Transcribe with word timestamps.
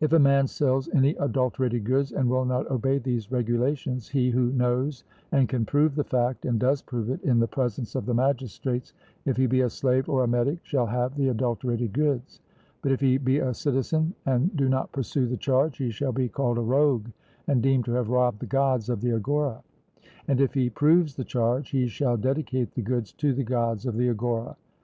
If 0.00 0.12
a 0.12 0.18
man 0.18 0.48
sells 0.48 0.88
any 0.88 1.14
adulterated 1.14 1.84
goods 1.84 2.10
and 2.10 2.28
will 2.28 2.44
not 2.44 2.68
obey 2.72 2.98
these 2.98 3.30
regulations, 3.30 4.08
he 4.08 4.30
who 4.32 4.50
knows 4.50 5.04
and 5.30 5.48
can 5.48 5.64
prove 5.64 5.94
the 5.94 6.02
fact, 6.02 6.44
and 6.44 6.58
does 6.58 6.82
prove 6.82 7.08
it 7.08 7.22
in 7.22 7.38
the 7.38 7.46
presence 7.46 7.94
of 7.94 8.04
the 8.04 8.14
magistrates, 8.14 8.94
if 9.24 9.36
he 9.36 9.46
be 9.46 9.60
a 9.60 9.70
slave 9.70 10.08
or 10.08 10.24
a 10.24 10.26
metic, 10.26 10.58
shall 10.64 10.86
have 10.86 11.14
the 11.14 11.28
adulterated 11.28 11.92
goods; 11.92 12.40
but 12.82 12.90
if 12.90 12.98
he 12.98 13.16
be 13.16 13.38
a 13.38 13.54
citizen, 13.54 14.12
and 14.26 14.56
do 14.56 14.68
not 14.68 14.90
pursue 14.90 15.28
the 15.28 15.36
charge, 15.36 15.76
he 15.76 15.90
shall 15.92 16.10
be 16.10 16.28
called 16.28 16.58
a 16.58 16.60
rogue, 16.60 17.06
and 17.46 17.62
deemed 17.62 17.84
to 17.84 17.92
have 17.92 18.08
robbed 18.08 18.40
the 18.40 18.46
Gods 18.46 18.88
of 18.88 19.00
the 19.02 19.12
agora; 19.12 19.62
or 20.28 20.42
if 20.42 20.52
he 20.54 20.68
proves 20.68 21.14
the 21.14 21.22
charge, 21.22 21.70
he 21.70 21.86
shall 21.86 22.16
dedicate 22.16 22.72
the 22.72 22.82
goods 22.82 23.12
to 23.12 23.32
the 23.32 23.44
Gods 23.44 23.86
of 23.86 23.96
the 23.96 24.08
agora. 24.10 24.56